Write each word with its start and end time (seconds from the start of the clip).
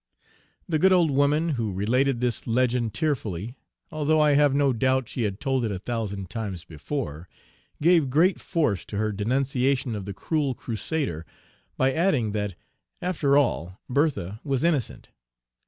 The 0.67 0.79
good 0.79 0.91
old 0.91 1.11
woman, 1.11 1.49
who 1.49 1.71
related 1.71 2.21
this 2.21 2.47
legend 2.47 2.91
tearfully, 2.91 3.55
although 3.91 4.19
I 4.19 4.31
have 4.31 4.51
no 4.51 4.73
doubt 4.73 5.07
she 5.07 5.21
had 5.21 5.39
told 5.39 5.63
it 5.63 5.69
a 5.69 5.77
thousand 5.77 6.27
times 6.31 6.63
before, 6.63 7.29
gave 7.83 8.09
great 8.09 8.41
force 8.41 8.83
to 8.85 8.97
her 8.97 9.11
denunciation 9.11 9.93
of 9.95 10.05
the 10.05 10.13
cruel 10.15 10.55
crusader 10.55 11.23
by 11.77 11.93
adding 11.93 12.31
that, 12.31 12.55
"After 12.99 13.37
all, 13.37 13.79
Bertha 13.87 14.41
was 14.43 14.63
innocent." 14.63 15.09